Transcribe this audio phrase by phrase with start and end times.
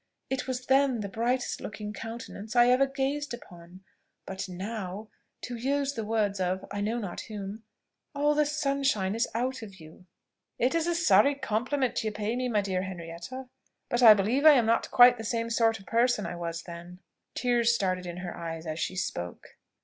[0.31, 3.83] It was then the brightest looking countenance I ever gazed upon:
[4.25, 5.09] but now
[5.41, 7.61] to use the words of, I know not whom
[8.15, 10.07] all the sunshine is out of you."
[10.57, 13.49] "It is a sorry compliment you pay me, my dear Henrietta;
[13.89, 16.97] but I believe I am not quite the same sort of person I was then."
[17.35, 19.49] Tears started in her eyes as she spoke.